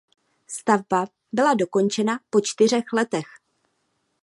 [0.47, 3.25] Stavba byla dokončena po čtyřech letech.